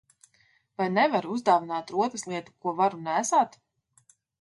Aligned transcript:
Vai 0.81 0.87
nevari 0.93 1.29
uzdāvināt 1.35 1.95
rotaslietu, 1.99 2.57
ko 2.65 2.77
varu 2.83 3.07
nēsāt? 3.11 3.59